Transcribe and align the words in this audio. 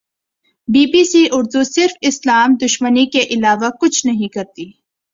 be 0.67 0.85
B 0.85 1.03
C 1.03 1.23
Urdu 1.31 1.63
صرف 1.65 1.91
اسلام 2.01 2.57
دشمنی 2.61 3.05
کے 3.05 3.21
علاوہ 3.29 3.69
کچھ 3.81 4.05
نہیں 4.05 4.33
کرتی 4.33 4.65